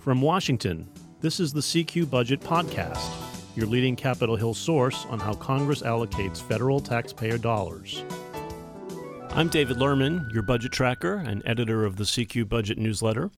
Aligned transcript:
From 0.00 0.22
Washington, 0.22 0.88
this 1.20 1.40
is 1.40 1.52
the 1.52 1.60
CQ 1.60 2.08
Budget 2.08 2.40
Podcast, 2.40 3.06
your 3.54 3.66
leading 3.66 3.94
Capitol 3.94 4.34
Hill 4.34 4.54
source 4.54 5.04
on 5.10 5.20
how 5.20 5.34
Congress 5.34 5.82
allocates 5.82 6.40
federal 6.40 6.80
taxpayer 6.80 7.36
dollars. 7.36 8.02
I'm 9.28 9.48
David 9.48 9.76
Lerman, 9.76 10.32
your 10.32 10.42
budget 10.42 10.72
tracker 10.72 11.16
and 11.16 11.42
editor 11.44 11.84
of 11.84 11.96
the 11.96 12.04
CQ 12.04 12.48
Budget 12.48 12.78
newsletter. 12.78 13.30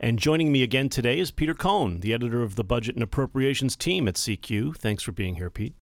And 0.00 0.18
joining 0.18 0.50
me 0.50 0.62
again 0.62 0.88
today 0.88 1.18
is 1.18 1.30
Peter 1.30 1.52
Cohn, 1.52 2.00
the 2.00 2.14
editor 2.14 2.42
of 2.42 2.56
the 2.56 2.64
Budget 2.64 2.94
and 2.94 3.02
Appropriations 3.02 3.76
team 3.76 4.08
at 4.08 4.14
CQ. 4.14 4.78
Thanks 4.78 5.02
for 5.02 5.12
being 5.12 5.34
here, 5.34 5.50
Pete. 5.50 5.74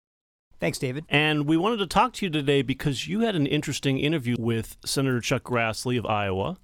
Thanks, 0.58 0.78
David. 0.78 1.04
And 1.08 1.46
we 1.46 1.56
wanted 1.56 1.76
to 1.76 1.86
talk 1.86 2.14
to 2.14 2.26
you 2.26 2.32
today 2.32 2.62
because 2.62 3.06
you 3.06 3.20
had 3.20 3.36
an 3.36 3.46
interesting 3.46 4.00
interview 4.00 4.34
with 4.36 4.76
Senator 4.84 5.20
Chuck 5.20 5.44
Grassley 5.44 5.96
of 5.96 6.04
Iowa, 6.04 6.56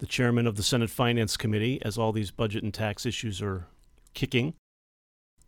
the 0.00 0.06
chairman 0.06 0.46
of 0.46 0.56
the 0.56 0.62
Senate 0.62 0.90
Finance 0.90 1.36
Committee, 1.36 1.80
as 1.82 1.96
all 1.96 2.10
these 2.10 2.30
budget 2.30 2.64
and 2.64 2.74
tax 2.74 3.06
issues 3.06 3.40
are 3.40 3.66
kicking. 4.14 4.54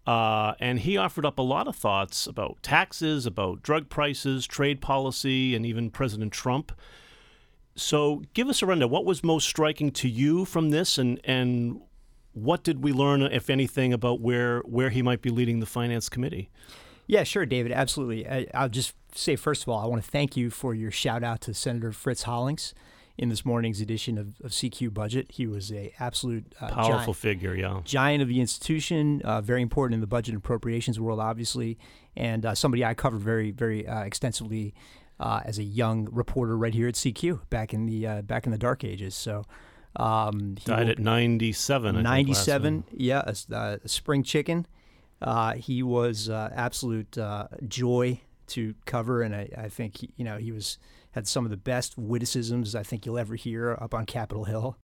Uh, 0.07 0.55
and 0.61 0.81
he 0.81 0.97
offered 0.97 1.25
up 1.25 1.39
a 1.39 1.43
lot 1.43 1.67
of 1.69 1.77
thoughts 1.77 2.27
about 2.27 2.63
taxes, 2.63 3.25
about 3.25 3.63
drug 3.63 3.89
prices, 3.89 4.47
trade 4.47 4.81
policy, 4.81 5.55
and 5.55 5.65
even 5.65 5.91
President 5.91 6.33
Trump. 6.33 6.73
So, 7.75 8.23
give 8.35 8.49
us 8.49 8.63
a 8.63 8.67
rundown. 8.67 8.91
What 8.91 9.05
was 9.05 9.25
most 9.25 9.49
striking 9.49 9.91
to 9.93 10.09
you 10.09 10.45
from 10.45 10.71
this, 10.71 10.99
and 10.99 11.21
and 11.25 11.81
what 12.33 12.65
did 12.65 12.83
we 12.83 12.93
learn, 12.93 13.23
if 13.23 13.49
anything, 13.49 13.93
about 13.93 14.21
where 14.21 14.61
where 14.61 14.91
he 14.91 15.01
might 15.01 15.23
be 15.23 15.31
leading 15.31 15.61
the 15.61 15.67
Finance 15.67 16.11
Committee? 16.11 16.51
Yeah, 17.07 17.23
sure, 17.23 17.47
David. 17.47 17.73
Absolutely. 17.73 18.29
I, 18.29 18.63
will 18.63 18.69
just 18.69 18.95
say, 19.15 19.37
first 19.37 19.63
of 19.63 19.69
all, 19.69 19.79
I 19.79 19.87
want 19.87 20.05
to 20.05 20.11
thank 20.11 20.37
you 20.37 20.51
for 20.51 20.75
your 20.75 20.91
shout 20.91 21.25
out 21.25 21.41
to 21.43 21.55
Senator 21.55 21.93
Fritz 21.93 22.25
Hollings 22.25 22.75
in 23.19 23.29
this 23.29 23.45
morning's 23.45 23.81
edition 23.81 24.19
of, 24.19 24.41
of 24.43 24.51
CQ 24.51 24.93
Budget. 24.95 25.33
He 25.33 25.47
was 25.47 25.71
a 25.73 25.93
absolute 25.99 26.55
uh, 26.61 26.69
powerful 26.69 27.15
giant, 27.15 27.17
figure, 27.17 27.55
yeah, 27.55 27.81
giant 27.85 28.23
of 28.23 28.29
the 28.29 28.41
institution, 28.41 29.23
uh, 29.25 29.41
very 29.41 29.63
important 29.63 29.95
in 29.95 30.01
the 30.01 30.07
budget 30.07 30.35
appropriations 30.35 30.99
world, 30.99 31.21
obviously, 31.21 31.79
and 32.17 32.45
uh, 32.45 32.55
somebody 32.55 32.85
I 32.85 32.95
covered 32.95 33.21
very, 33.21 33.51
very 33.51 33.87
uh, 33.87 34.01
extensively 34.01 34.75
uh, 35.21 35.41
as 35.45 35.59
a 35.59 35.65
young 35.65 36.09
reporter 36.11 36.57
right 36.57 36.75
here 36.75 36.89
at 36.89 36.95
CQ 36.95 37.49
back 37.51 37.73
in 37.73 37.87
the 37.87 38.07
uh, 38.07 38.23
back 38.23 38.47
in 38.47 38.53
the 38.53 38.59
dark 38.59 38.85
ages. 38.85 39.15
So. 39.15 39.45
Um, 39.95 40.55
Died 40.65 40.89
at 40.89 40.99
97. 40.99 42.03
97, 42.03 42.85
yeah, 42.93 43.31
a, 43.51 43.79
a 43.85 43.89
spring 43.89 44.23
chicken. 44.23 44.67
Uh, 45.23 45.53
he 45.53 45.83
was 45.83 46.29
uh, 46.29 46.51
absolute 46.55 47.17
uh, 47.17 47.47
joy 47.69 48.21
to 48.49 48.75
cover, 48.87 49.23
and 49.23 49.35
I, 49.35 49.49
I 49.57 49.69
think 49.69 50.03
you 50.17 50.25
know 50.25 50.37
he 50.37 50.51
was 50.51 50.79
had 51.13 51.27
some 51.27 51.45
of 51.45 51.51
the 51.51 51.57
best 51.57 51.97
witticisms 51.97 52.75
I 52.75 52.83
think 52.83 53.07
you'll 53.07 53.19
ever 53.19 53.35
hear 53.35 53.77
up 53.81 53.95
on 53.95 54.07
Capitol 54.07 54.45
Hill, 54.45 54.77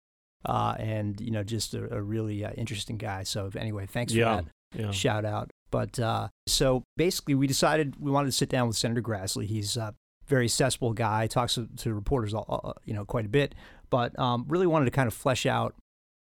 uh, 0.45 0.75
and 0.79 1.21
you 1.21 1.31
know 1.31 1.43
just 1.43 1.75
a, 1.75 1.95
a 1.95 2.03
really 2.03 2.45
uh, 2.45 2.53
interesting 2.53 2.99
guy. 2.99 3.23
So 3.23 3.51
anyway, 3.57 3.87
thanks 3.87 4.13
for 4.13 4.19
yeah, 4.19 4.43
that 4.73 4.81
yeah. 4.81 4.91
shout 4.91 5.25
out. 5.25 5.51
But 5.71 5.99
uh, 5.99 6.29
so 6.47 6.83
basically, 6.97 7.35
we 7.35 7.47
decided 7.47 7.97
we 7.99 8.11
wanted 8.11 8.27
to 8.27 8.33
sit 8.33 8.49
down 8.49 8.69
with 8.69 8.77
Senator 8.77 9.03
Grassley. 9.03 9.47
He's 9.47 9.77
a 9.77 9.95
very 10.27 10.45
accessible 10.45 10.93
guy, 10.93 11.27
talks 11.27 11.55
to, 11.55 11.69
to 11.79 11.95
reporters, 11.95 12.35
all, 12.35 12.77
you 12.85 12.95
know, 12.95 13.05
quite 13.05 13.27
a 13.27 13.29
bit, 13.29 13.55
but 13.91 14.19
um, 14.19 14.45
really 14.49 14.67
wanted 14.67 14.87
to 14.87 14.91
kind 14.91 15.07
of 15.07 15.15
flesh 15.15 15.47
out 15.47 15.75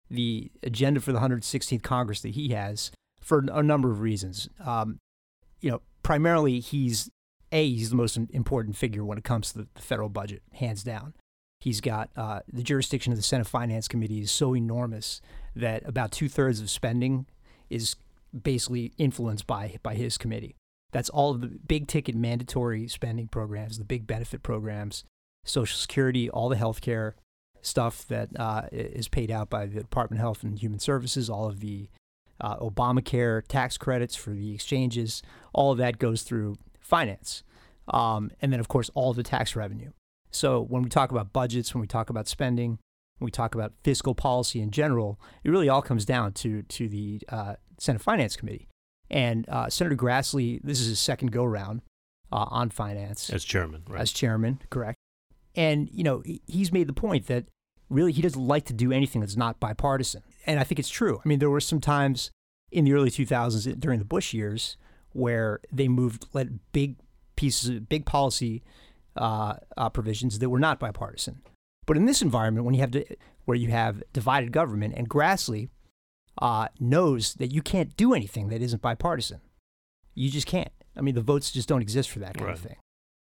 the 0.10 0.52
agenda 0.62 1.00
for 1.00 1.12
the 1.12 1.20
116th 1.20 1.82
Congress 1.82 2.22
that 2.22 2.30
he 2.30 2.50
has 2.50 2.92
for 3.22 3.46
a 3.52 3.64
number 3.64 3.92
of 3.92 4.02
reasons. 4.02 4.50
Um, 4.64 5.00
you 5.62 5.72
know, 5.72 5.82
primarily 6.04 6.60
he's 6.60 7.10
a 7.54 7.70
he's 7.70 7.92
the 7.92 7.96
most 7.96 8.18
important 8.32 8.76
figure 8.76 9.06
when 9.06 9.18
it 9.18 9.24
comes 9.24 9.54
to 9.54 9.60
the, 9.60 9.68
federal 9.76 10.10
budget, 10.10 10.42
hands 10.54 10.84
down. 10.84 11.14
He's 11.62 11.80
got 11.80 12.10
uh, 12.18 12.42
the 12.52 12.64
jurisdiction 12.64 13.14
of 13.14 13.18
the 13.18 13.24
Senate 13.24 13.48
Finance 13.48 13.88
Committee 13.88 14.20
is 14.20 14.32
so 14.32 14.54
enormous 14.54 15.22
that 15.56 15.88
about 15.88 16.12
two 16.12 16.28
thirds 16.28 16.60
of 16.60 16.70
spending 16.70 17.26
is 17.70 17.96
basically 18.42 18.92
influenced 18.98 19.48
by 19.48 19.78
by 19.84 19.96
his 19.96 20.18
committee. 20.18 20.56
That's 20.92 21.10
all 21.10 21.32
of 21.32 21.42
the 21.42 21.48
big 21.48 21.88
ticket 21.88 22.16
mandatory 22.16 22.88
spending 22.88 23.28
programs, 23.28 23.78
the 23.78 23.86
big 23.86 24.06
benefit 24.06 24.44
programs, 24.44 25.06
Social 25.46 25.78
Security, 25.78 26.30
all 26.30 26.50
the 26.50 26.58
health 26.58 26.82
care 26.82 27.16
stuff 27.62 28.06
that 28.08 28.30
uh, 28.38 28.64
is 28.72 29.08
paid 29.08 29.32
out 29.32 29.50
by 29.50 29.66
the 29.66 29.80
Department 29.80 30.20
of 30.20 30.24
Health 30.24 30.44
and 30.44 30.60
Human 30.60 30.80
Services, 30.80 31.30
all 31.30 31.48
of 31.48 31.62
the 31.62 31.88
uh, 32.42 32.58
Obamacare 32.58 33.42
tax 33.48 33.78
credits 33.78 34.16
for 34.16 34.32
the 34.32 34.54
exchanges, 34.54 35.24
all 35.54 35.72
of 35.72 35.78
that 35.78 35.98
goes 35.98 36.24
through 36.24 36.58
finance. 36.84 37.44
Um, 37.88 38.32
and 38.42 38.54
then, 38.54 38.60
of 38.60 38.68
course, 38.68 38.90
all 38.94 39.14
the 39.14 39.24
tax 39.24 39.56
revenue. 39.56 39.92
So 40.32 40.62
when 40.62 40.84
we 40.84 40.90
talk 40.90 41.12
about 41.12 41.34
budgets, 41.34 41.74
when 41.74 41.82
we 41.82 41.88
talk 41.88 42.10
about 42.10 42.28
spending, 42.28 42.80
when 43.20 43.26
we 43.26 43.32
talk 43.32 43.56
about 43.56 43.74
fiscal 43.84 44.16
policy 44.16 44.62
in 44.62 44.72
general, 44.72 45.20
it 45.44 45.50
really 45.50 45.70
all 45.70 45.82
comes 45.82 46.06
down 46.06 46.34
to, 46.34 46.64
to 46.64 46.88
the 46.88 47.22
uh, 47.30 47.56
Senate 47.78 48.02
Finance 48.02 48.36
Committee. 48.36 48.68
And 49.10 49.48
uh, 49.50 49.70
Senator 49.70 49.96
Grassley, 49.96 50.60
this 50.64 50.80
is 50.80 50.88
his 50.88 51.00
second 51.00 51.32
go 51.32 51.44
round 51.44 51.82
uh, 52.32 52.48
on 52.50 52.70
finance. 52.70 53.30
As 53.30 53.44
chairman, 53.44 53.84
right? 53.88 54.02
As 54.02 54.12
chairman, 54.12 54.60
correct. 54.70 54.98
And, 55.56 55.90
you 55.92 56.04
know, 56.04 56.24
he's 56.48 56.72
made 56.72 56.88
the 56.88 56.94
point 56.94 57.28
that 57.28 57.46
really 57.90 58.12
he 58.12 58.24
doesn't 58.24 58.46
like 58.46 58.66
to 58.66 58.74
do 58.74 58.92
anything 58.92 59.22
that's 59.22 59.38
not 59.38 59.60
bipartisan. 59.60 60.24
And 60.48 60.60
I 60.60 60.64
think 60.64 60.80
it's 60.80 60.90
true. 60.90 61.22
I 61.24 61.28
mean, 61.28 61.40
there 61.40 61.50
were 61.50 61.62
some 61.62 61.80
times 61.80 62.32
in 62.72 62.86
the 62.86 62.94
early 62.94 63.12
2000s 63.12 63.80
during 63.80 64.00
the 64.00 64.06
Bush 64.06 64.34
years 64.34 64.78
where 65.14 65.60
they 65.72 65.88
moved 65.88 66.26
let 66.34 66.48
big 66.72 66.98
pieces 67.36 67.80
big 67.80 68.06
policy 68.06 68.64
uh, 69.16 69.56
uh, 69.78 69.90
provisions 69.90 70.40
that 70.40 70.50
were 70.50 70.60
not 70.60 70.80
bipartisan. 70.80 71.42
But 71.86 71.98
in 71.98 72.06
this 72.06 72.22
environment, 72.22 72.66
when 72.66 72.76
you 72.76 72.82
have 72.82 72.92
to, 72.92 73.06
where 73.46 73.58
you 73.58 73.70
have 73.70 74.02
divided 74.14 74.52
government, 74.52 74.94
and 74.96 75.10
Grassley 75.10 75.70
uh, 76.42 76.68
knows 76.80 77.34
that 77.36 77.52
you 77.52 77.62
can't 77.62 77.96
do 77.98 78.14
anything 78.14 78.50
that 78.50 78.62
isn't 78.62 78.82
bipartisan. 78.82 79.42
You 80.16 80.30
just 80.30 80.48
can't. 80.48 80.72
I 80.96 81.02
mean, 81.02 81.16
the 81.16 81.22
votes 81.22 81.52
just 81.52 81.68
don't 81.68 81.82
exist 81.82 82.10
for 82.10 82.20
that 82.20 82.36
kind 82.36 82.48
right. 82.48 82.56
of 82.56 82.62
thing. 82.62 82.78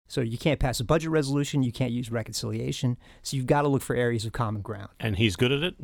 So 0.08 0.20
you 0.20 0.36
can't 0.36 0.60
pass 0.60 0.78
a 0.78 0.84
budget 0.84 1.10
resolution. 1.10 1.62
You 1.62 1.72
can't 1.72 1.90
use 1.90 2.10
reconciliation. 2.10 2.98
So 3.22 3.36
you've 3.36 3.46
got 3.46 3.62
to 3.62 3.68
look 3.68 3.82
for 3.82 3.96
areas 3.96 4.26
of 4.26 4.32
common 4.32 4.60
ground. 4.60 4.90
And 5.00 5.16
he's 5.16 5.36
good 5.36 5.52
at 5.52 5.62
it. 5.62 5.74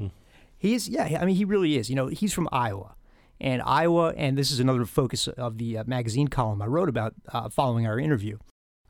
He 0.58 0.74
is. 0.74 0.88
Yeah. 0.88 1.18
I 1.20 1.24
mean, 1.24 1.36
he 1.36 1.46
really 1.46 1.78
is. 1.78 1.88
You 1.88 1.96
know, 1.96 2.08
he's 2.08 2.34
from 2.34 2.48
Iowa, 2.52 2.94
and 3.40 3.62
Iowa. 3.64 4.14
And 4.16 4.36
this 4.36 4.50
is 4.50 4.60
another 4.60 4.84
focus 4.84 5.28
of 5.28 5.58
the 5.58 5.78
uh, 5.78 5.84
magazine 5.86 6.28
column 6.28 6.62
I 6.62 6.66
wrote 6.66 6.88
about 6.88 7.14
uh, 7.32 7.48
following 7.48 7.86
our 7.86 7.98
interview. 7.98 8.38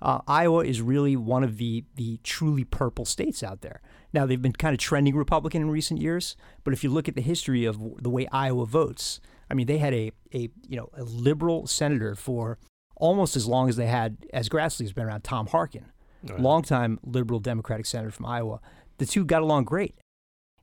Uh, 0.01 0.21
Iowa 0.29 0.65
is 0.65 0.81
really 0.81 1.17
one 1.17 1.43
of 1.43 1.59
the 1.59 1.85
the 1.97 2.21
truly 2.23 2.65
purple 2.65 3.05
states 3.05 3.43
out 3.43 3.63
there. 3.63 3.81
Now 4.13 4.27
they've 4.27 4.41
been 4.41 4.53
kind 4.53 4.73
of 4.73 4.79
trending 4.79 5.17
Republican 5.17 5.63
in 5.63 5.71
recent 5.71 6.01
years, 6.01 6.37
but 6.63 6.73
if 6.73 6.85
you 6.85 6.91
look 6.91 7.09
at 7.09 7.15
the 7.17 7.21
history 7.21 7.65
of 7.65 7.79
the 8.01 8.11
way 8.11 8.29
Iowa 8.31 8.65
votes, 8.65 9.21
I 9.51 9.55
mean, 9.55 9.67
they 9.67 9.79
had 9.79 9.95
a 9.95 10.13
a 10.33 10.51
you 10.69 10.77
know 10.77 10.89
a 10.95 11.03
liberal 11.03 11.67
senator 11.67 12.15
for 12.15 12.59
almost 12.97 13.37
as 13.37 13.47
long 13.47 13.69
as 13.69 13.77
they 13.77 13.87
had 13.87 14.19
as 14.33 14.49
Grassley's 14.49 14.93
been 14.93 15.07
around. 15.07 15.25
Tom 15.25 15.49
Harkin, 15.49 15.87
right. 16.29 16.41
longtime 16.41 17.01
liberal 17.03 17.41
Democratic 17.41 17.87
senator 17.87 18.13
from 18.13 18.27
Iowa. 18.27 18.61
The 18.99 19.07
two 19.07 19.25
got 19.25 19.43
along 19.43 19.65
great, 19.65 19.97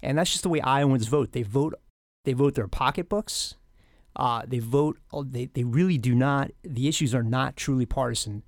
and 0.01 0.17
that's 0.17 0.31
just 0.31 0.43
the 0.43 0.49
way 0.49 0.61
Iowans 0.61 1.07
vote. 1.07 1.33
They 1.33 1.43
vote 1.43 1.73
they 2.23 2.33
vote 2.33 2.55
their 2.55 2.67
pocketbooks. 2.67 3.55
Uh, 4.15 4.43
they 4.47 4.59
vote. 4.59 4.97
They 5.13 5.47
they 5.47 5.63
really 5.63 5.97
do 5.97 6.15
not. 6.15 6.51
The 6.63 6.87
issues 6.87 7.13
are 7.13 7.23
not 7.23 7.55
truly 7.55 7.85
partisan 7.85 8.43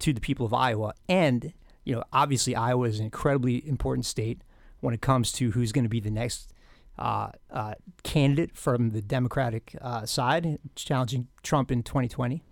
to 0.00 0.12
the 0.12 0.20
people 0.20 0.46
of 0.46 0.54
Iowa, 0.54 0.94
and 1.08 1.52
you 1.84 1.94
know, 1.94 2.04
obviously 2.12 2.54
Iowa 2.54 2.88
is 2.88 2.98
an 2.98 3.06
incredibly 3.06 3.66
important 3.68 4.06
state 4.06 4.42
when 4.80 4.94
it 4.94 5.00
comes 5.00 5.32
to 5.32 5.50
who's 5.50 5.72
going 5.72 5.84
to 5.84 5.90
be 5.90 6.00
the 6.00 6.10
next 6.10 6.52
uh, 6.98 7.30
uh, 7.50 7.74
candidate 8.02 8.56
from 8.56 8.90
the 8.90 9.02
Democratic 9.02 9.76
uh, 9.80 10.04
side, 10.06 10.58
challenging 10.74 11.28
Trump 11.42 11.70
in 11.70 11.82
2020, 11.82 12.42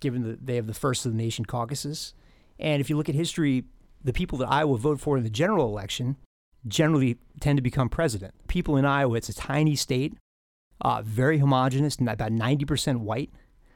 given 0.00 0.22
that 0.22 0.46
they 0.46 0.56
have 0.56 0.66
the 0.66 0.74
first 0.74 1.04
of 1.06 1.12
the 1.12 1.18
nation 1.18 1.44
caucuses. 1.44 2.14
And 2.58 2.80
if 2.80 2.88
you 2.88 2.96
look 2.96 3.08
at 3.08 3.14
history, 3.14 3.64
the 4.02 4.12
people 4.12 4.38
that 4.38 4.50
Iowa 4.50 4.78
vote 4.78 5.00
for 5.00 5.16
in 5.16 5.24
the 5.24 5.30
general 5.30 5.66
election 5.68 6.16
generally 6.66 7.18
tend 7.40 7.56
to 7.58 7.62
become 7.62 7.88
president. 7.88 8.34
People 8.48 8.76
in 8.76 8.84
Iowa, 8.84 9.16
it's 9.16 9.28
a 9.28 9.34
tiny 9.34 9.76
state, 9.76 10.14
uh, 10.82 11.02
very 11.02 11.38
homogenous, 11.38 11.96
about 11.96 12.32
90% 12.32 12.98
white, 12.98 13.30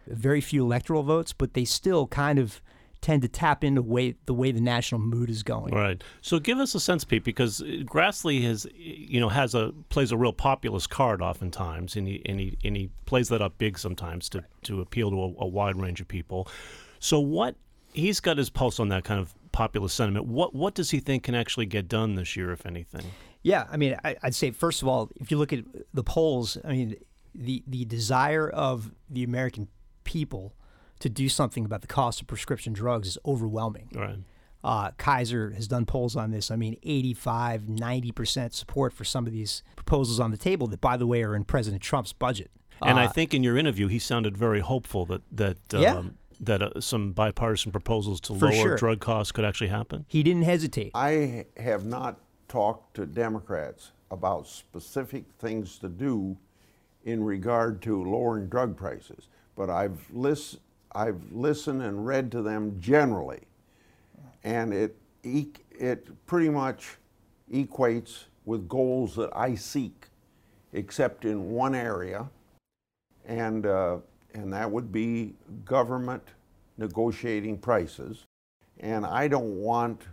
very 0.06 0.40
few 0.40 0.64
electoral 0.64 1.02
votes, 1.02 1.32
but 1.32 1.54
they 1.54 1.64
still 1.64 2.06
kind 2.06 2.38
of 2.38 2.60
tend 3.00 3.22
to 3.22 3.28
tap 3.28 3.62
into 3.62 3.82
way, 3.82 4.16
the 4.26 4.34
way 4.34 4.50
the 4.50 4.60
national 4.60 5.00
mood 5.00 5.30
is 5.30 5.42
going. 5.42 5.72
Right. 5.72 6.02
So 6.22 6.38
give 6.38 6.58
us 6.58 6.74
a 6.74 6.80
sense, 6.80 7.04
Pete, 7.04 7.24
because 7.24 7.60
Grassley 7.60 8.42
has, 8.42 8.66
you 8.74 9.20
know, 9.20 9.28
has 9.28 9.54
a 9.54 9.72
plays 9.88 10.10
a 10.10 10.16
real 10.16 10.32
populist 10.32 10.90
card 10.90 11.22
oftentimes, 11.22 11.94
and 11.94 12.08
he 12.08 12.22
and 12.26 12.40
he 12.40 12.58
and 12.64 12.76
he 12.76 12.90
plays 13.04 13.28
that 13.28 13.40
up 13.40 13.58
big 13.58 13.78
sometimes 13.78 14.28
to 14.30 14.44
to 14.64 14.80
appeal 14.80 15.10
to 15.10 15.16
a, 15.16 15.44
a 15.44 15.46
wide 15.46 15.76
range 15.76 16.00
of 16.00 16.08
people. 16.08 16.48
So 16.98 17.20
what 17.20 17.54
he's 17.92 18.20
got 18.20 18.38
his 18.38 18.50
pulse 18.50 18.80
on 18.80 18.88
that 18.88 19.04
kind 19.04 19.20
of 19.20 19.34
populist 19.56 19.96
sentiment. 19.96 20.26
What 20.26 20.54
what 20.54 20.74
does 20.74 20.90
he 20.90 21.00
think 21.00 21.22
can 21.24 21.34
actually 21.34 21.66
get 21.66 21.88
done 21.88 22.14
this 22.14 22.36
year, 22.36 22.52
if 22.52 22.66
anything? 22.66 23.06
Yeah, 23.46 23.66
I 23.70 23.76
mean, 23.76 23.96
I, 24.04 24.16
would 24.24 24.34
say 24.34 24.50
first 24.50 24.82
of 24.82 24.88
all, 24.88 25.08
if 25.20 25.30
you 25.30 25.38
look 25.38 25.52
at 25.52 25.60
the 25.94 26.02
polls, 26.02 26.58
I 26.64 26.72
mean, 26.72 26.96
the 27.34 27.62
the 27.66 27.84
desire 27.84 28.48
of 28.48 28.90
the 29.08 29.22
American 29.22 29.68
people 30.04 30.54
to 30.98 31.08
do 31.08 31.28
something 31.28 31.64
about 31.64 31.80
the 31.82 31.86
cost 31.86 32.20
of 32.20 32.26
prescription 32.26 32.72
drugs 32.72 33.06
is 33.08 33.18
overwhelming. 33.24 33.88
Right. 33.94 34.18
Uh, 34.64 34.90
Kaiser 34.98 35.50
has 35.52 35.68
done 35.68 35.84
polls 35.86 36.16
on 36.16 36.30
this. 36.32 36.50
I 36.50 36.56
mean, 36.56 36.76
85, 36.82 37.62
90% 37.62 38.52
support 38.52 38.92
for 38.92 39.04
some 39.04 39.26
of 39.26 39.32
these 39.32 39.62
proposals 39.76 40.18
on 40.18 40.30
the 40.32 40.36
table 40.36 40.66
that, 40.68 40.80
by 40.80 40.96
the 40.96 41.06
way, 41.06 41.22
are 41.22 41.36
in 41.36 41.44
President 41.44 41.82
Trump's 41.82 42.12
budget. 42.12 42.50
And 42.82 42.98
Uh, 42.98 43.02
I 43.02 43.06
think 43.06 43.32
in 43.32 43.44
your 43.44 43.56
interview, 43.56 43.86
he 43.86 44.00
sounded 44.00 44.36
very 44.36 44.60
hopeful 44.60 45.06
that 45.06 45.22
that 45.30 45.56
Yeah. 45.72 45.96
um, 45.98 46.18
that 46.40 46.60
uh, 46.62 46.80
some 46.80 47.12
bipartisan 47.12 47.70
proposals 47.72 48.20
to 48.22 48.34
For 48.34 48.46
lower 48.46 48.54
sure. 48.54 48.76
drug 48.76 48.98
costs 49.00 49.30
could 49.32 49.44
actually 49.44 49.68
happen. 49.68 50.04
he 50.08 50.22
didn't 50.22 50.42
hesitate. 50.42 50.90
I 50.94 51.46
have 51.56 51.84
not 51.86 52.18
talked 52.56 52.94
to 52.94 53.04
Democrats 53.04 53.92
about 54.10 54.46
specific 54.48 55.24
things 55.38 55.76
to 55.78 55.90
do 55.90 56.34
in 57.04 57.22
regard 57.22 57.82
to 57.82 58.02
lowering 58.02 58.46
drug 58.48 58.74
prices, 58.74 59.28
but 59.54 59.68
I've 59.68 60.00
lis- 60.10 60.56
I've 60.92 61.20
listened 61.30 61.82
and 61.82 62.06
read 62.06 62.32
to 62.32 62.40
them 62.40 62.80
generally, 62.80 63.42
and 64.42 64.72
it 64.72 64.96
e- 65.22 65.52
it 65.70 66.08
pretty 66.26 66.48
much 66.48 66.96
equates 67.52 68.24
with 68.46 68.66
goals 68.70 69.14
that 69.16 69.36
I 69.36 69.54
seek, 69.54 70.06
except 70.72 71.26
in 71.26 71.50
one 71.50 71.74
area, 71.74 72.26
and 73.26 73.66
uh, 73.66 73.98
and 74.32 74.50
that 74.54 74.70
would 74.70 74.90
be 74.90 75.34
government 75.66 76.22
negotiating 76.78 77.58
prices. 77.58 78.24
And 78.80 79.04
I 79.04 79.28
don't 79.28 79.56
want 79.60 80.04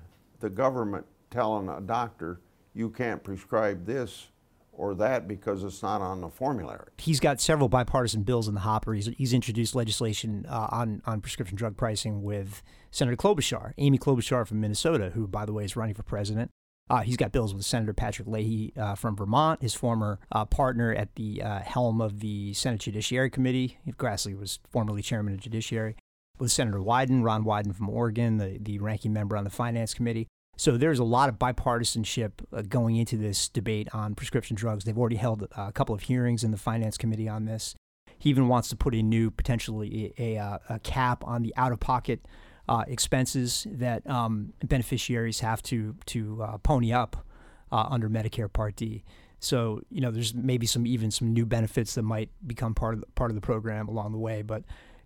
the 0.41 0.49
government 0.49 1.05
telling 1.33 1.67
a 1.67 1.81
doctor 1.81 2.39
you 2.73 2.89
can't 2.89 3.23
prescribe 3.23 3.85
this 3.85 4.27
or 4.71 4.95
that 4.95 5.27
because 5.27 5.63
it's 5.63 5.83
not 5.83 6.01
on 6.01 6.21
the 6.21 6.29
formulary. 6.29 6.89
He's 6.97 7.19
got 7.19 7.39
several 7.39 7.69
bipartisan 7.69 8.23
bills 8.23 8.47
in 8.47 8.55
the 8.55 8.61
hopper. 8.61 8.93
He's, 8.93 9.07
he's 9.17 9.33
introduced 9.33 9.75
legislation 9.75 10.45
uh, 10.49 10.67
on, 10.71 11.01
on 11.05 11.21
prescription 11.21 11.55
drug 11.55 11.77
pricing 11.77 12.23
with 12.23 12.63
Senator 12.89 13.15
Klobuchar, 13.15 13.73
Amy 13.77 13.99
Klobuchar 13.99 14.47
from 14.47 14.61
Minnesota, 14.61 15.11
who, 15.13 15.27
by 15.27 15.45
the 15.45 15.53
way, 15.53 15.63
is 15.65 15.75
running 15.75 15.93
for 15.93 16.03
president. 16.03 16.49
Uh, 16.89 17.01
he's 17.01 17.17
got 17.17 17.31
bills 17.31 17.53
with 17.53 17.63
Senator 17.63 17.93
Patrick 17.93 18.27
Leahy 18.27 18.73
uh, 18.77 18.95
from 18.95 19.15
Vermont, 19.15 19.61
his 19.61 19.73
former 19.73 20.19
uh, 20.31 20.43
partner 20.43 20.93
at 20.93 21.15
the 21.15 21.41
uh, 21.41 21.59
helm 21.59 22.01
of 22.01 22.19
the 22.19 22.53
Senate 22.53 22.81
Judiciary 22.81 23.29
Committee. 23.29 23.77
Grassley 23.91 24.37
was 24.37 24.59
formerly 24.69 25.01
chairman 25.01 25.33
of 25.33 25.39
Judiciary. 25.39 25.95
With 26.39 26.51
Senator 26.51 26.79
Wyden, 26.79 27.23
Ron 27.23 27.45
Wyden 27.45 27.75
from 27.75 27.89
Oregon, 27.89 28.37
the, 28.37 28.57
the 28.59 28.79
ranking 28.79 29.13
member 29.13 29.37
on 29.37 29.43
the 29.43 29.49
Finance 29.49 29.93
Committee. 29.93 30.27
So 30.55 30.77
there's 30.77 30.99
a 30.99 31.03
lot 31.03 31.29
of 31.29 31.35
bipartisanship 31.39 32.31
uh, 32.51 32.61
going 32.61 32.95
into 32.95 33.17
this 33.17 33.49
debate 33.49 33.87
on 33.93 34.13
prescription 34.15 34.55
drugs. 34.55 34.83
They've 34.83 34.97
already 34.97 35.15
held 35.15 35.43
uh, 35.43 35.47
a 35.57 35.71
couple 35.71 35.95
of 35.95 36.01
hearings 36.03 36.43
in 36.43 36.51
the 36.51 36.57
Finance 36.57 36.97
Committee 36.97 37.27
on 37.27 37.45
this. 37.45 37.75
He 38.19 38.29
even 38.29 38.47
wants 38.47 38.69
to 38.69 38.75
put 38.75 38.93
a 38.93 39.01
new, 39.01 39.31
potentially 39.31 40.13
a, 40.17 40.35
a, 40.35 40.59
a 40.69 40.79
cap 40.79 41.23
on 41.25 41.41
the 41.41 41.53
out-of-pocket 41.57 42.25
uh, 42.69 42.83
expenses 42.87 43.67
that 43.69 44.07
um, 44.09 44.53
beneficiaries 44.63 45.41
have 45.41 45.61
to 45.63 45.95
to 46.05 46.41
uh, 46.43 46.57
pony 46.59 46.93
up 46.93 47.25
uh, 47.71 47.87
under 47.89 48.09
Medicare 48.09 48.51
Part 48.51 48.75
D. 48.75 49.03
So 49.39 49.81
you 49.89 49.99
know, 49.99 50.11
there's 50.11 50.33
maybe 50.33 50.65
some 50.65 50.87
even 50.87 51.11
some 51.11 51.33
new 51.33 51.45
benefits 51.45 51.95
that 51.95 52.03
might 52.03 52.29
become 52.47 52.73
part 52.73 52.93
of 52.93 53.01
the, 53.01 53.07
part 53.15 53.31
of 53.31 53.35
the 53.35 53.41
program 53.41 53.89
along 53.89 54.13
the 54.13 54.17
way. 54.17 54.41
But 54.41 54.63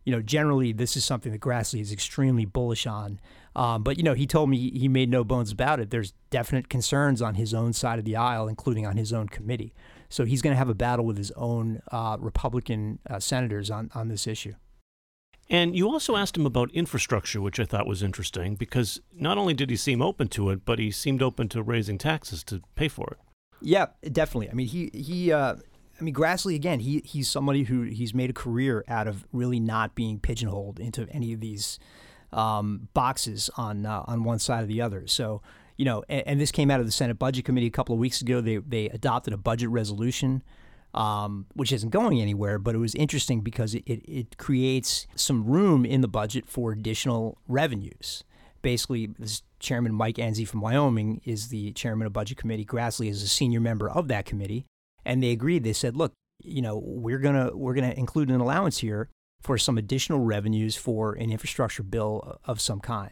you 0.07 0.13
know, 0.13 0.21
generally 0.21 0.71
this 0.71 0.95
is 0.95 1.03
something 1.03 1.33
that 1.33 1.41
Grassley 1.41 1.81
is 1.81 1.91
extremely 1.91 2.45
bullish 2.45 2.87
on. 2.87 3.19
Um, 3.57 3.83
but 3.83 3.97
you 3.97 4.03
know, 4.03 4.13
he 4.13 4.25
told 4.25 4.49
me 4.49 4.69
he 4.69 4.87
made 4.87 5.09
no 5.09 5.25
bones 5.25 5.51
about 5.51 5.81
it. 5.81 5.89
There's 5.89 6.13
definite 6.29 6.69
concerns 6.69 7.21
on 7.21 7.35
his 7.35 7.53
own 7.53 7.73
side 7.73 7.99
of 7.99 8.05
the 8.05 8.15
aisle, 8.15 8.47
including 8.47 8.87
on 8.87 8.95
his 8.95 9.11
own 9.11 9.27
committee. 9.27 9.73
So 10.07 10.23
he's 10.23 10.41
going 10.41 10.53
to 10.53 10.57
have 10.57 10.69
a 10.69 10.73
battle 10.73 11.03
with 11.03 11.17
his 11.17 11.31
own 11.31 11.81
uh, 11.91 12.15
Republican 12.21 12.99
uh, 13.09 13.19
senators 13.19 13.69
on 13.69 13.91
on 13.93 14.07
this 14.07 14.27
issue. 14.27 14.53
And 15.49 15.75
you 15.75 15.89
also 15.89 16.15
asked 16.15 16.37
him 16.37 16.45
about 16.45 16.71
infrastructure, 16.71 17.41
which 17.41 17.59
I 17.59 17.65
thought 17.65 17.85
was 17.85 18.01
interesting 18.01 18.55
because 18.55 19.01
not 19.13 19.37
only 19.37 19.53
did 19.53 19.69
he 19.69 19.75
seem 19.75 20.01
open 20.01 20.29
to 20.29 20.51
it, 20.51 20.63
but 20.63 20.79
he 20.79 20.89
seemed 20.89 21.21
open 21.21 21.49
to 21.49 21.61
raising 21.61 21.97
taxes 21.97 22.45
to 22.45 22.61
pay 22.75 22.87
for 22.87 23.09
it. 23.11 23.17
Yeah, 23.61 23.87
definitely. 24.09 24.49
I 24.49 24.53
mean, 24.53 24.67
he 24.67 24.89
he. 24.93 25.33
Uh, 25.33 25.55
I 25.99 26.03
mean, 26.03 26.13
Grassley 26.13 26.55
again. 26.55 26.79
He 26.79 27.01
he's 27.05 27.29
somebody 27.29 27.63
who 27.63 27.83
he's 27.83 28.13
made 28.13 28.29
a 28.29 28.33
career 28.33 28.83
out 28.87 29.07
of 29.07 29.25
really 29.31 29.59
not 29.59 29.95
being 29.95 30.19
pigeonholed 30.19 30.79
into 30.79 31.07
any 31.11 31.33
of 31.33 31.39
these 31.39 31.79
um, 32.31 32.87
boxes 32.93 33.49
on 33.57 33.85
uh, 33.85 34.03
on 34.05 34.23
one 34.23 34.39
side 34.39 34.63
or 34.63 34.67
the 34.67 34.81
other. 34.81 35.07
So 35.07 35.41
you 35.75 35.85
know, 35.85 36.03
and, 36.09 36.23
and, 36.25 36.41
this 36.41 36.51
came 36.51 36.71
out 36.71 36.79
of 36.79 36.87
the 36.87 36.91
Senate 36.91 37.19
Budget 37.19 37.45
Committee 37.45 37.67
a 37.67 37.71
couple 37.71 37.93
of 37.93 37.99
weeks 37.99 38.21
ago. 38.21 38.41
They 38.41 38.57
they 38.57 38.89
adopted 38.89 39.33
a 39.33 39.37
budget 39.37 39.69
resolution. 39.69 40.43
Um, 40.93 41.45
which 41.53 41.73
isn't 41.73 41.89
going 41.89 42.19
anywhere, 42.21 42.57
but 42.57 42.73
it 42.73 42.79
was 42.79 42.95
interesting 42.95 43.41
because 43.41 43.75
it, 43.75 43.83
it, 43.85 44.01
it 44.07 44.37
creates 44.37 45.05
some 45.15 45.45
room 45.45 45.85
in 45.85 46.01
the 46.01 46.07
budget 46.07 46.47
for 46.47 46.71
additional 46.71 47.37
revenues 47.47 48.23
basically 48.61 49.07
this 49.17 49.43
chairman 49.59 49.93
Mike 49.93 50.15
Enzi 50.15 50.47
from 50.47 50.61
Wyoming 50.61 51.21
is 51.23 51.47
the 51.47 51.71
chairman 51.71 52.05
of 52.05 52.13
budget 52.13 52.37
committee. 52.37 52.65
Grassley 52.65 53.09
is 53.09 53.23
a 53.23 53.27
senior 53.27 53.59
member 53.59 53.89
of 53.89 54.07
that 54.09 54.25
committee, 54.25 54.65
and 55.07 55.23
they 55.23 55.31
agreed. 55.31 55.63
They 55.63 55.73
said, 55.73 55.95
"Look, 55.95 56.13
you 56.43 56.61
know, 56.61 56.77
we're 56.83 57.19
gonna 57.19 57.49
we're 57.55 57.73
gonna 57.73 57.95
include 57.97 58.29
an 58.29 58.39
allowance 58.39 58.77
here 58.79 59.09
for 59.41 59.57
some 59.57 59.77
additional 59.77 60.19
revenues 60.19 60.75
for 60.75 61.13
an 61.13 61.31
infrastructure 61.31 61.83
bill 61.83 62.37
of 62.45 62.61
some 62.61 62.79
kind." 62.79 63.11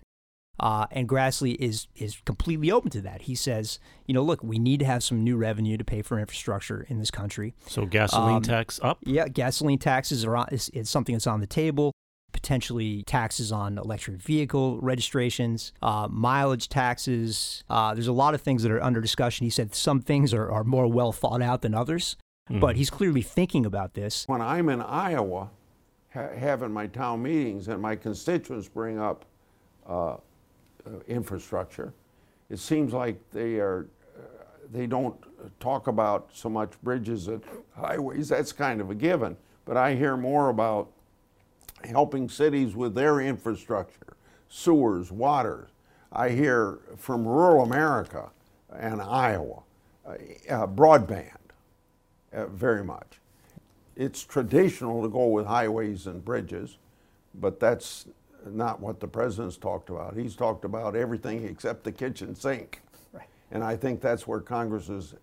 Uh, 0.57 0.85
and 0.91 1.09
Grassley 1.09 1.55
is 1.59 1.87
is 1.95 2.21
completely 2.25 2.71
open 2.71 2.89
to 2.91 3.01
that. 3.01 3.23
He 3.23 3.35
says, 3.35 3.79
"You 4.05 4.13
know, 4.13 4.23
look, 4.23 4.41
we 4.43 4.57
need 4.59 4.79
to 4.79 4.85
have 4.85 5.03
some 5.03 5.23
new 5.23 5.35
revenue 5.35 5.75
to 5.77 5.83
pay 5.83 6.01
for 6.01 6.19
infrastructure 6.19 6.85
in 6.87 6.99
this 6.99 7.11
country." 7.11 7.55
So 7.67 7.85
gasoline 7.85 8.37
Um, 8.37 8.41
tax 8.41 8.79
up. 8.83 8.99
Yeah, 9.03 9.27
gasoline 9.27 9.79
taxes 9.79 10.23
are 10.23 10.37
on, 10.37 10.47
is, 10.51 10.69
is 10.69 10.89
something 10.89 11.15
that's 11.15 11.27
on 11.27 11.41
the 11.41 11.47
table. 11.47 11.91
Potentially 12.45 13.01
taxes 13.07 13.51
on 13.51 13.79
electric 13.79 14.17
vehicle 14.17 14.79
registrations, 14.79 15.73
uh, 15.81 16.07
mileage 16.11 16.69
taxes. 16.69 17.63
Uh, 17.67 17.95
there's 17.95 18.05
a 18.05 18.13
lot 18.13 18.35
of 18.35 18.41
things 18.41 18.61
that 18.61 18.71
are 18.71 18.83
under 18.83 19.01
discussion. 19.01 19.45
He 19.45 19.49
said 19.49 19.73
some 19.73 19.99
things 19.99 20.31
are, 20.31 20.51
are 20.51 20.63
more 20.63 20.85
well 20.85 21.11
thought 21.11 21.41
out 21.41 21.63
than 21.63 21.73
others, 21.73 22.17
Hmm. 22.47 22.59
but 22.59 22.75
he's 22.75 22.91
clearly 22.91 23.23
thinking 23.23 23.65
about 23.65 23.95
this. 23.95 24.25
When 24.27 24.41
I'm 24.41 24.69
in 24.69 24.79
Iowa 24.79 25.49
ha- 26.13 26.35
having 26.37 26.71
my 26.71 26.85
town 26.85 27.23
meetings 27.23 27.67
and 27.67 27.81
my 27.81 27.95
constituents 27.95 28.67
bring 28.69 28.99
up 28.99 29.25
uh, 29.89 30.09
uh, 30.11 30.17
infrastructure, 31.07 31.95
it 32.51 32.59
seems 32.59 32.93
like 32.93 33.17
they 33.31 33.55
are 33.55 33.87
uh, 34.15 34.21
they 34.71 34.85
don't 34.85 35.15
talk 35.59 35.87
about 35.87 36.29
so 36.31 36.47
much 36.47 36.79
bridges 36.83 37.27
and 37.27 37.41
highways. 37.75 38.29
That's 38.29 38.51
kind 38.51 38.81
of 38.81 38.91
a 38.91 38.95
given. 38.95 39.35
But 39.65 39.77
I 39.77 39.95
hear 39.95 40.15
more 40.15 40.49
about 40.49 40.91
helping 41.83 42.29
cities 42.29 42.75
with 42.75 42.95
their 42.95 43.19
infrastructure, 43.19 44.15
sewers, 44.49 45.11
water. 45.11 45.67
I 46.11 46.29
hear 46.29 46.79
from 46.97 47.27
rural 47.27 47.63
America 47.63 48.29
and 48.71 49.01
Iowa, 49.01 49.63
uh, 50.05 50.11
uh, 50.49 50.67
broadband, 50.67 51.31
uh, 52.33 52.47
very 52.47 52.83
much. 52.83 53.19
It's 53.95 54.23
traditional 54.23 55.01
to 55.03 55.09
go 55.09 55.27
with 55.27 55.45
highways 55.45 56.07
and 56.07 56.23
bridges, 56.23 56.77
but 57.35 57.59
that's 57.59 58.07
not 58.45 58.79
what 58.79 58.99
the 58.99 59.07
president's 59.07 59.57
talked 59.57 59.89
about. 59.89 60.15
He's 60.15 60.35
talked 60.35 60.65
about 60.65 60.95
everything 60.95 61.45
except 61.45 61.83
the 61.83 61.91
kitchen 61.91 62.35
sink. 62.35 62.81
Right. 63.13 63.27
And 63.51 63.63
I 63.63 63.75
think 63.75 64.01
that's 64.01 64.27
where 64.27 64.39
Congress 64.39 64.89
is 64.89 65.15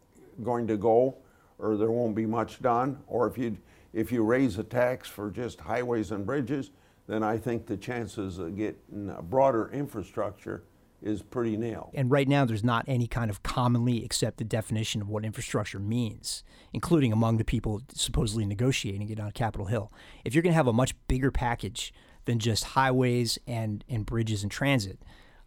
going 0.43 0.67
to 0.67 0.77
go, 0.77 1.17
or 1.59 1.77
there 1.77 1.91
won't 1.91 2.15
be 2.15 2.27
much 2.27 2.61
done. 2.63 2.99
Or 3.07 3.27
if 3.29 3.39
you 3.39 3.57
if 3.93 4.11
you 4.13 4.23
raise 4.23 4.59
a 4.59 4.65
tax 4.65 5.09
for 5.09 5.31
just 5.31 5.61
highways 5.61 6.11
and 6.11 6.25
bridges, 6.27 6.71
then 7.07 7.23
I 7.23 7.37
think 7.39 7.67
the 7.67 7.77
chances 7.77 8.39
of 8.39 8.57
getting 8.57 9.11
a 9.17 9.23
broader 9.23 9.71
infrastructure 9.73 10.65
is 11.03 11.21
pretty 11.21 11.57
nil. 11.57 11.91
And 11.95 12.11
right 12.13 12.29
now, 12.29 12.45
there's 12.45 12.63
not 12.63 12.85
any 12.87 13.09
kind 13.09 13.29
of 13.29 13.43
commonly 13.43 14.05
accepted 14.05 14.49
definition 14.49 15.03
of 15.03 15.09
what 15.09 15.25
infrastructure 15.25 15.81
means, 15.81 16.45
including 16.73 17.13
among 17.13 17.39
the 17.39 17.45
people 17.45 17.83
supposedly 17.93 18.47
negotiating 18.47 19.09
it 19.11 19.19
on 19.19 19.33
Capitol 19.33 19.67
Hill. 19.67 19.93
If 20.25 20.33
you're 20.33 20.43
going 20.43 20.53
to 20.53 20.57
have 20.57 20.69
a 20.69 20.73
much 20.73 20.95
bigger 21.09 21.33
package 21.33 21.93
than 22.25 22.39
just 22.39 22.63
highways 22.63 23.37
and, 23.49 23.85
and 23.89 24.07
bridges 24.07 24.45
and 24.45 24.53
transit, 24.53 25.01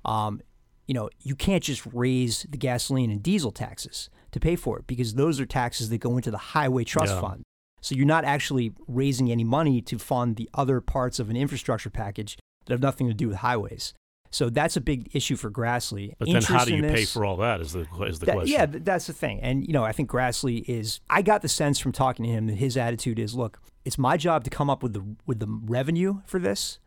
um, 0.03 0.41
you 0.87 0.93
know, 0.93 1.09
you 1.21 1.35
can't 1.35 1.63
just 1.63 1.85
raise 1.93 2.45
the 2.49 2.57
gasoline 2.57 3.09
and 3.09 3.23
diesel 3.23 3.51
taxes 3.53 4.09
to 4.33 4.39
pay 4.41 4.57
for 4.57 4.77
it 4.79 4.87
because 4.87 5.13
those 5.13 5.39
are 5.39 5.45
taxes 5.45 5.89
that 5.89 5.99
go 5.99 6.17
into 6.17 6.31
the 6.31 6.37
highway 6.37 6.83
trust 6.83 7.13
Yeah. 7.13 7.21
fund. 7.21 7.43
So 7.86 7.94
you're 7.94 8.08
not 8.08 8.25
actually 8.25 8.74
raising 8.88 9.32
any 9.32 9.44
money 9.44 9.80
to 9.80 10.00
fund 10.00 10.38
the 10.38 10.50
other 10.56 10.82
parts 10.82 11.20
of 11.20 11.30
an 11.30 11.38
infrastructure 11.38 11.92
package 11.92 12.36
that 12.65 12.74
have 12.74 12.82
nothing 12.82 13.08
to 13.10 13.13
do 13.13 13.27
with 13.27 13.38
highways. 13.38 13.94
So 14.32 14.50
that's 14.50 14.75
a 14.75 14.82
big 14.82 15.15
issue 15.15 15.36
for 15.36 15.51
Grassley. 15.51 16.13
But 16.18 16.27
then, 16.27 16.42
how 16.42 16.65
do 16.65 16.75
you 16.75 16.82
pay 16.82 17.06
for 17.06 17.24
all 17.24 17.38
that? 17.38 17.62
Is 17.62 17.74
the 17.74 17.88
is 18.08 18.18
the 18.18 18.25
that- 18.25 18.32
question? 18.38 18.51
Yeah, 18.51 18.65
that's 18.65 19.06
the 19.06 19.13
thing. 19.13 19.39
And, 19.42 19.68
you 19.68 19.72
know, 19.72 19.84
I 19.84 19.92
think 19.92 20.10
Grassley 20.10 20.68
is, 20.68 21.00
I 21.12 21.22
got 21.22 21.44
the 21.44 21.48
sense 21.48 21.77
from 21.77 21.92
talking 21.92 22.25
to 22.25 22.32
him 22.32 22.48
that 22.48 22.56
his 22.56 22.75
attitude 22.75 23.20
is 23.20 23.36
look, 23.36 23.62
it's 23.86 24.00
my 24.00 24.18
job 24.18 24.44
to 24.46 24.50
come 24.50 24.68
up 24.68 24.82
with 24.82 24.94
the, 24.94 25.06
with 25.27 25.38
the 25.38 25.48
revenue 25.48 26.22
for 26.25 26.39
this. 26.39 26.80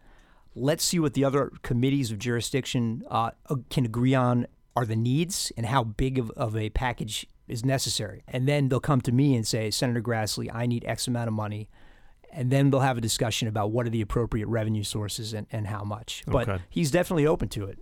Let's 0.57 0.83
see 0.83 0.99
what 0.99 1.15
the 1.15 1.25
other 1.25 1.53
committees 1.63 2.11
of 2.11 2.19
jurisdiction 2.19 3.05
uh, 3.09 3.31
uh, 3.49 3.55
can 3.71 3.85
agree 3.85 4.17
on 4.17 4.49
are 4.75 4.85
the 4.85 4.97
needs 4.97 5.53
and 5.57 5.65
how 5.65 5.85
big 5.85 6.19
of, 6.19 6.33
of 6.33 6.57
a 6.57 6.71
package 6.71 7.29
is 7.49 7.65
necessary. 7.65 8.23
And 8.29 8.47
then 8.49 8.69
they'll 8.69 8.81
come 8.81 9.01
to 9.03 9.13
me 9.13 9.35
and 9.37 9.47
say, 9.47 9.71
Senator 9.71 10.01
Grassley, 10.03 10.49
I 10.53 10.67
need 10.67 10.85
X 10.87 11.07
amount 11.09 11.29
of 11.29 11.35
money. 11.35 11.69
And 12.33 12.51
then 12.51 12.71
they'll 12.71 12.81
have 12.81 12.99
a 12.99 13.01
discussion 13.01 13.49
about 13.49 13.71
what 13.71 13.87
are 13.87 13.91
the 13.91 14.03
appropriate 14.03 14.49
revenue 14.49 14.83
sources 14.85 15.33
and, 15.33 15.47
and 15.51 15.67
how 15.67 15.83
much. 15.85 16.23
But 16.27 16.49
Okay. 16.49 16.63
he's 16.69 16.91
definitely 16.91 17.27
open 17.27 17.49
to 17.51 17.65
it. 17.65 17.79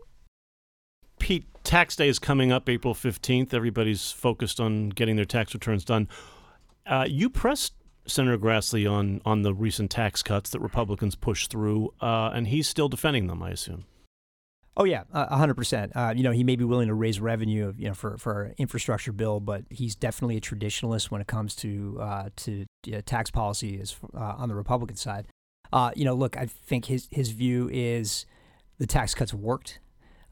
Pete, 1.18 1.46
tax 1.64 1.96
day 1.96 2.08
is 2.08 2.18
coming 2.18 2.52
up 2.52 2.68
April 2.68 2.94
15th. 2.94 3.52
Everybody's 3.54 4.12
focused 4.12 4.60
on 4.60 4.90
getting 4.90 5.16
their 5.16 5.24
tax 5.24 5.54
returns 5.54 5.84
done. 5.84 6.08
Uh, 6.86 7.06
you 7.08 7.28
pressed 7.30 7.74
Senator 8.06 8.38
Grassley 8.38 8.88
on, 8.90 9.20
on 9.24 9.42
the 9.42 9.52
recent 9.52 9.90
tax 9.90 10.22
cuts 10.22 10.50
that 10.50 10.60
Republicans 10.60 11.16
pushed 11.16 11.50
through, 11.50 11.92
uh, 12.00 12.30
and 12.32 12.46
he's 12.48 12.68
still 12.68 12.88
defending 12.88 13.26
them, 13.26 13.42
I 13.42 13.50
assume. 13.50 13.84
Oh 14.78 14.84
yeah, 14.84 15.04
a 15.10 15.36
hundred 15.36 15.54
percent. 15.54 15.92
Uh, 15.94 16.12
you 16.14 16.22
know, 16.22 16.32
he 16.32 16.44
may 16.44 16.54
be 16.54 16.64
willing 16.64 16.88
to 16.88 16.94
raise 16.94 17.18
revenue, 17.18 17.72
you 17.78 17.88
know, 17.88 17.94
for 17.94 18.18
for 18.18 18.34
our 18.34 18.54
infrastructure 18.58 19.12
bill, 19.12 19.40
but 19.40 19.64
he's 19.70 19.94
definitely 19.94 20.36
a 20.36 20.40
traditionalist 20.40 21.10
when 21.10 21.22
it 21.22 21.26
comes 21.26 21.56
to 21.56 21.96
uh, 21.98 22.28
to 22.36 22.66
tax 23.06 23.30
policy 23.30 23.76
is 23.76 23.96
uh, 24.14 24.34
on 24.36 24.50
the 24.50 24.54
Republican 24.54 24.96
side. 24.96 25.26
Uh, 25.72 25.92
you 25.96 26.04
know, 26.04 26.14
look, 26.14 26.36
I 26.36 26.44
think 26.44 26.86
his 26.86 27.08
his 27.10 27.30
view 27.30 27.70
is 27.72 28.26
the 28.78 28.86
tax 28.86 29.14
cuts 29.14 29.32
worked. 29.32 29.80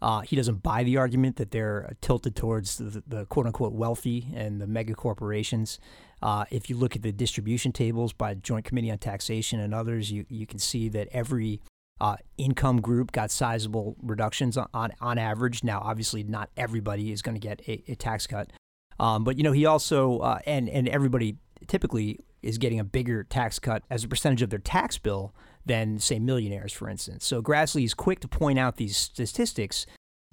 Uh, 0.02 0.20
he 0.20 0.36
doesn't 0.36 0.62
buy 0.62 0.84
the 0.84 0.98
argument 0.98 1.36
that 1.36 1.50
they're 1.50 1.96
tilted 2.02 2.36
towards 2.36 2.76
the, 2.76 3.02
the 3.06 3.24
quote 3.24 3.46
unquote 3.46 3.72
wealthy 3.72 4.28
and 4.34 4.60
the 4.60 4.66
mega 4.66 4.94
corporations. 4.94 5.80
Uh, 6.20 6.44
if 6.50 6.68
you 6.68 6.76
look 6.76 6.94
at 6.94 7.00
the 7.00 7.12
distribution 7.12 7.72
tables 7.72 8.12
by 8.12 8.34
Joint 8.34 8.66
Committee 8.66 8.90
on 8.90 8.98
Taxation 8.98 9.60
and 9.60 9.74
others, 9.74 10.12
you, 10.12 10.26
you 10.28 10.46
can 10.46 10.58
see 10.58 10.90
that 10.90 11.08
every 11.12 11.60
uh, 12.00 12.16
income 12.36 12.80
group 12.80 13.12
got 13.12 13.30
sizable 13.30 13.96
reductions 14.02 14.56
on, 14.56 14.68
on, 14.74 14.92
on, 15.00 15.18
average. 15.18 15.62
Now, 15.62 15.80
obviously, 15.80 16.24
not 16.24 16.50
everybody 16.56 17.12
is 17.12 17.22
going 17.22 17.36
to 17.36 17.40
get 17.40 17.60
a, 17.68 17.92
a, 17.92 17.94
tax 17.94 18.26
cut. 18.26 18.50
Um, 18.98 19.24
but, 19.24 19.36
you 19.36 19.44
know, 19.44 19.52
he 19.52 19.64
also, 19.64 20.18
uh, 20.18 20.38
and, 20.44 20.68
and 20.68 20.88
everybody 20.88 21.36
typically 21.68 22.18
is 22.42 22.58
getting 22.58 22.80
a 22.80 22.84
bigger 22.84 23.22
tax 23.24 23.58
cut 23.58 23.84
as 23.90 24.04
a 24.04 24.08
percentage 24.08 24.42
of 24.42 24.50
their 24.50 24.58
tax 24.58 24.98
bill 24.98 25.34
than, 25.64 25.98
say, 25.98 26.18
millionaires, 26.18 26.72
for 26.72 26.88
instance. 26.88 27.24
So 27.24 27.40
Grassley 27.40 27.84
is 27.84 27.94
quick 27.94 28.20
to 28.20 28.28
point 28.28 28.58
out 28.58 28.76
these 28.76 28.96
statistics, 28.96 29.86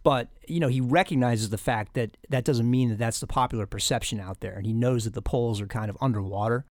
but, 0.03 0.29
you 0.47 0.59
know, 0.59 0.67
he 0.67 0.81
recognizes 0.81 1.51
the 1.51 1.59
fact 1.59 1.93
that 1.93 2.17
that 2.29 2.43
doesn't 2.43 2.69
mean 2.69 2.89
that 2.89 2.97
that's 2.97 3.19
the 3.19 3.27
popular 3.27 3.67
perception 3.67 4.19
out 4.19 4.39
there. 4.39 4.53
And 4.53 4.65
he 4.65 4.73
knows 4.73 5.05
that 5.05 5.13
the 5.13 5.21
polls 5.21 5.61
are 5.61 5.67
kind 5.67 5.89
of 5.89 5.97
underwater. 6.01 6.65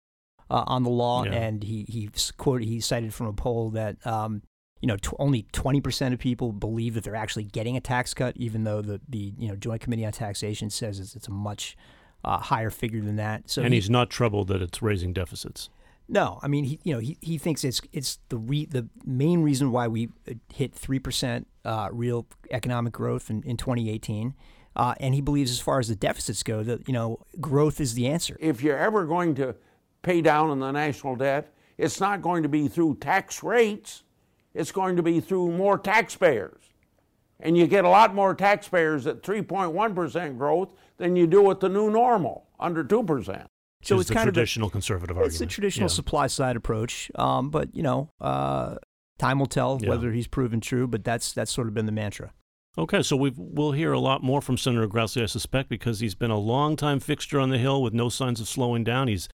Uh, 0.51 0.63
on 0.65 0.81
the 0.81 0.89
law, 0.89 1.23
yeah. 1.25 1.31
and 1.33 1.63
he 1.63 1.85
he 1.87 2.09
quoted 2.37 2.67
he 2.67 2.79
cited 2.79 3.13
from 3.13 3.27
a 3.27 3.33
poll 3.33 3.69
that 3.69 4.03
um, 4.07 4.41
you 4.81 4.87
know, 4.87 4.97
t- 4.97 5.09
only 5.19 5.43
20% 5.53 6.13
of 6.13 6.19
people 6.19 6.51
believe 6.51 6.93
that 6.93 7.03
they're 7.03 7.15
actually 7.15 7.43
getting 7.43 7.75
a 7.75 7.81
tax 7.81 8.13
cut, 8.13 8.35
even 8.37 8.63
though 8.63 8.81
the, 8.81 9.01
the 9.09 9.33
you 9.37 9.47
know, 9.47 9.55
Joint 9.55 9.81
Committee 9.81 10.05
on 10.05 10.11
Taxation 10.11 10.69
says 10.69 10.99
it's, 10.99 11.15
it's 11.15 11.27
a 11.27 11.31
much 11.31 11.77
uh, 12.23 12.37
higher 12.37 12.69
figure 12.69 13.01
than 13.01 13.17
that. 13.17 13.49
So 13.49 13.61
and 13.61 13.73
he, 13.73 13.79
he's 13.79 13.89
not 13.89 14.09
troubled 14.09 14.47
that 14.47 14.61
it's 14.61 14.81
raising 14.81 15.13
deficits. 15.13 15.69
No, 16.07 16.39
I 16.41 16.47
mean, 16.47 16.63
he, 16.63 16.79
you 16.83 16.93
know, 16.93 16.99
he, 16.99 17.17
he 17.21 17.37
thinks 17.37 17.63
it's 17.63 17.81
it's 17.93 18.17
the 18.29 18.37
re, 18.37 18.65
the 18.65 18.87
main 19.05 19.43
reason 19.43 19.71
why 19.71 19.87
we 19.87 20.09
uh, 20.27 20.33
hit 20.51 20.73
three 20.73 20.97
percent 20.97 21.47
uh, 21.63 21.89
real 21.91 22.25
economic 22.49 22.93
growth 22.93 23.29
in, 23.29 23.43
in 23.43 23.57
2018, 23.57 24.33
uh, 24.75 24.95
and 24.99 25.13
he 25.13 25.21
believes 25.21 25.51
as 25.51 25.59
far 25.59 25.77
as 25.77 25.87
the 25.87 25.95
deficits 25.95 26.41
go 26.41 26.63
that 26.63 26.87
you 26.87 26.93
know 26.93 27.19
growth 27.39 27.79
is 27.79 27.93
the 27.93 28.07
answer. 28.07 28.35
If 28.39 28.63
you're 28.63 28.77
ever 28.77 29.05
going 29.05 29.35
to 29.35 29.55
pay 30.01 30.21
down 30.21 30.49
on 30.49 30.59
the 30.59 30.71
national 30.71 31.15
debt, 31.15 31.53
it's 31.77 31.99
not 31.99 32.23
going 32.23 32.41
to 32.41 32.49
be 32.49 32.67
through 32.67 32.95
tax 32.95 33.43
rates 33.43 34.03
it's 34.53 34.71
going 34.71 34.95
to 34.95 35.03
be 35.03 35.19
through 35.19 35.51
more 35.51 35.77
taxpayers. 35.77 36.61
And 37.39 37.57
you 37.57 37.67
get 37.67 37.85
a 37.85 37.89
lot 37.89 38.13
more 38.13 38.35
taxpayers 38.35 39.07
at 39.07 39.23
3.1% 39.23 40.37
growth 40.37 40.73
than 40.97 41.15
you 41.15 41.25
do 41.25 41.49
at 41.51 41.61
the 41.61 41.69
new 41.69 41.89
normal, 41.89 42.47
under 42.59 42.83
2%. 42.83 43.45
So 43.81 43.99
it's, 43.99 44.09
kind 44.09 44.25
traditional 44.25 44.67
of 44.67 44.71
a, 44.71 44.73
conservative 44.73 45.15
it's 45.15 45.23
argument. 45.23 45.33
It's 45.33 45.41
a 45.41 45.45
traditional 45.45 45.85
yeah. 45.85 45.95
supply 45.95 46.27
side 46.27 46.57
approach, 46.57 47.09
um, 47.15 47.49
but 47.49 47.73
you 47.73 47.81
know, 47.81 48.11
uh, 48.19 48.75
time 49.17 49.39
will 49.39 49.45
tell 49.45 49.79
yeah. 49.81 49.89
whether 49.89 50.11
he's 50.11 50.27
proven 50.27 50.59
true. 50.59 50.85
But 50.85 51.05
that's 51.05 51.31
that's 51.31 51.49
sort 51.49 51.67
of 51.67 51.73
been 51.73 51.85
the 51.85 51.93
mantra. 51.93 52.33
Okay, 52.77 53.01
so 53.01 53.15
we 53.15 53.33
will 53.35 53.71
hear 53.71 53.93
a 53.93 53.99
lot 53.99 54.21
more 54.21 54.41
from 54.41 54.57
Senator 54.57 54.87
Grassley, 54.87 55.23
I 55.23 55.25
suspect, 55.25 55.69
because 55.69 56.01
he's 56.01 56.15
been 56.15 56.31
a 56.31 56.37
long-time 56.37 56.99
fixture 56.99 57.39
on 57.39 57.49
the 57.49 57.57
Hill 57.57 57.81
with 57.81 57.93
no 57.93 58.09
signs 58.09 58.39
of 58.39 58.47
slowing 58.47 58.83
down. 58.83 59.07
He's 59.07 59.27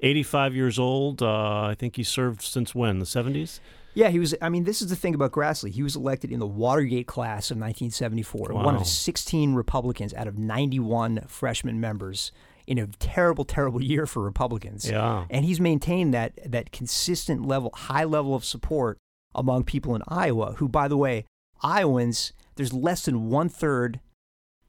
85 0.00 0.54
years 0.54 0.78
old. 0.78 1.22
Uh, 1.22 1.62
I 1.62 1.74
think 1.76 1.96
he 1.96 2.04
served 2.04 2.42
since 2.42 2.74
when? 2.74 2.98
The 2.98 3.04
70s? 3.04 3.60
Yeah, 3.94 4.08
he 4.08 4.18
was. 4.18 4.34
I 4.40 4.48
mean, 4.48 4.64
this 4.64 4.80
is 4.80 4.88
the 4.88 4.96
thing 4.96 5.14
about 5.14 5.32
Grassley. 5.32 5.70
He 5.70 5.82
was 5.82 5.96
elected 5.96 6.30
in 6.30 6.40
the 6.40 6.46
Watergate 6.46 7.06
class 7.06 7.50
of 7.50 7.56
1974, 7.56 8.48
wow. 8.50 8.64
one 8.64 8.76
of 8.76 8.86
16 8.86 9.54
Republicans 9.54 10.14
out 10.14 10.26
of 10.26 10.38
91 10.38 11.24
freshman 11.28 11.80
members 11.80 12.32
in 12.66 12.78
a 12.78 12.86
terrible, 12.86 13.44
terrible 13.44 13.82
year 13.82 14.06
for 14.06 14.22
Republicans. 14.22 14.88
Yeah. 14.88 15.26
And 15.28 15.44
he's 15.44 15.60
maintained 15.60 16.14
that 16.14 16.32
that 16.50 16.72
consistent 16.72 17.46
level, 17.46 17.70
high 17.74 18.04
level 18.04 18.34
of 18.34 18.44
support 18.44 18.98
among 19.34 19.64
people 19.64 19.94
in 19.94 20.02
Iowa. 20.08 20.54
Who, 20.54 20.68
by 20.68 20.88
the 20.88 20.96
way, 20.96 21.26
Iowans, 21.62 22.32
there's 22.56 22.72
less 22.72 23.04
than 23.04 23.28
one 23.28 23.48
third 23.48 24.00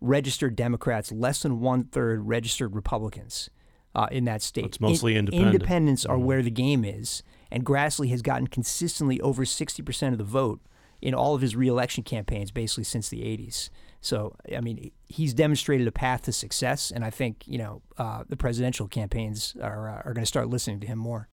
registered 0.01 0.55
Democrats, 0.55 1.11
less 1.11 1.43
than 1.43 1.61
one 1.61 1.85
third 1.85 2.27
registered 2.27 2.75
Republicans 2.75 3.49
uh, 3.95 4.07
in 4.11 4.25
that 4.25 4.41
state. 4.41 4.65
It's 4.65 4.81
mostly 4.81 5.13
in, 5.13 5.19
independent. 5.19 5.53
Independents 5.55 6.05
are 6.05 6.17
mm. 6.17 6.23
where 6.23 6.41
the 6.41 6.51
game 6.51 6.83
is. 6.83 7.23
And 7.53 7.63
Grassley 7.63 8.09
has 8.09 8.23
gotten 8.23 8.47
consistently 8.47 9.21
over 9.21 9.45
60% 9.45 10.11
of 10.11 10.17
the 10.17 10.23
vote 10.23 10.59
in 11.03 11.13
all 11.13 11.35
of 11.35 11.41
his 11.41 11.55
reelection 11.55 12.03
campaigns, 12.03 12.49
basically 12.49 12.83
since 12.83 13.09
the 13.09 13.21
80s. 13.21 13.69
So, 14.01 14.35
I 14.53 14.59
mean, 14.59 14.89
he's 15.07 15.35
demonstrated 15.35 15.87
a 15.87 15.91
path 15.91 16.23
to 16.23 16.31
success, 16.31 16.89
and 16.89 17.05
I 17.05 17.11
think 17.11 17.43
you 17.45 17.59
know 17.59 17.83
uh, 17.97 18.23
the 18.27 18.35
presidential 18.35 18.87
campaigns 18.87 19.55
are 19.61 19.87
uh, 19.87 20.01
are 20.03 20.13
going 20.13 20.23
to 20.23 20.25
start 20.25 20.49
listening 20.49 20.79
to 20.79 20.87
him 20.87 20.97
more. 20.97 21.29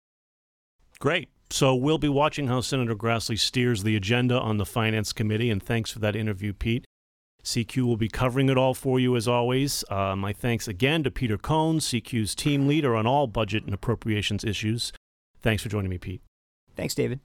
Great. 0.98 1.28
So 1.50 1.74
we'll 1.74 1.98
be 1.98 2.08
watching 2.08 2.48
how 2.48 2.60
Senator 2.62 2.96
Grassley 2.96 3.38
steers 3.38 3.84
the 3.84 3.94
agenda 3.94 4.38
on 4.38 4.58
the 4.58 4.66
Finance 4.66 5.12
Committee, 5.12 5.50
and 5.50 5.62
thanks 5.62 5.92
for 5.92 6.00
that 6.00 6.16
interview, 6.16 6.52
Pete. 6.52 6.84
CQ 7.44 7.84
will 7.84 7.96
be 7.96 8.08
covering 8.08 8.48
it 8.48 8.58
all 8.58 8.74
for 8.74 8.98
you 8.98 9.14
as 9.14 9.28
always. 9.28 9.84
Uh, 9.88 10.16
my 10.16 10.32
thanks 10.32 10.66
again 10.66 11.04
to 11.04 11.10
Peter 11.10 11.38
Cohn, 11.38 11.78
CQ's 11.78 12.34
team 12.34 12.66
leader 12.66 12.96
on 12.96 13.06
all 13.06 13.28
budget 13.28 13.64
and 13.64 13.72
appropriations 13.72 14.44
issues. 14.44 14.92
Thanks 15.42 15.62
for 15.62 15.68
joining 15.68 15.90
me, 15.90 15.98
Pete. 15.98 16.22
Thanks, 16.76 16.94
David. 16.94 17.20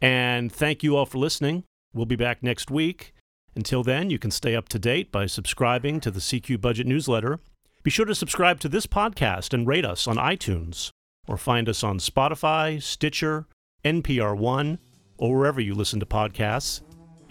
And 0.00 0.52
thank 0.52 0.82
you 0.82 0.96
all 0.96 1.06
for 1.06 1.18
listening. 1.18 1.64
We'll 1.94 2.06
be 2.06 2.16
back 2.16 2.42
next 2.42 2.70
week. 2.70 3.14
Until 3.56 3.82
then, 3.82 4.10
you 4.10 4.18
can 4.18 4.30
stay 4.30 4.56
up 4.56 4.68
to 4.70 4.78
date 4.78 5.12
by 5.12 5.26
subscribing 5.26 6.00
to 6.00 6.10
the 6.10 6.20
CQ 6.20 6.60
Budget 6.60 6.86
newsletter. 6.86 7.38
Be 7.82 7.90
sure 7.90 8.04
to 8.06 8.14
subscribe 8.14 8.60
to 8.60 8.68
this 8.68 8.86
podcast 8.86 9.54
and 9.54 9.66
rate 9.66 9.84
us 9.84 10.06
on 10.06 10.16
iTunes 10.16 10.90
or 11.28 11.36
find 11.36 11.68
us 11.68 11.84
on 11.84 11.98
Spotify, 11.98 12.82
Stitcher, 12.82 13.46
NPR 13.84 14.36
One, 14.36 14.78
or 15.18 15.36
wherever 15.36 15.60
you 15.60 15.74
listen 15.74 16.00
to 16.00 16.06
podcasts. 16.06 16.80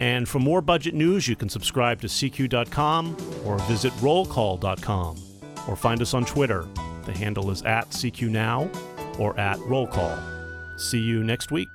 And 0.00 0.28
for 0.28 0.38
more 0.38 0.60
budget 0.60 0.94
news, 0.94 1.28
you 1.28 1.36
can 1.36 1.48
subscribe 1.48 2.00
to 2.00 2.06
CQ.com 2.06 3.16
or 3.44 3.58
visit 3.60 3.92
rollcall.com 3.94 5.16
or 5.68 5.76
find 5.76 6.02
us 6.02 6.14
on 6.14 6.24
Twitter. 6.24 6.66
The 7.04 7.12
handle 7.12 7.50
is 7.50 7.62
at 7.62 7.90
CQ 7.90 8.30
Now 8.30 8.70
or 9.18 9.38
at 9.38 9.58
Roll 9.60 9.86
Call. 9.86 10.18
See 10.76 11.00
you 11.00 11.22
next 11.22 11.50
week. 11.50 11.70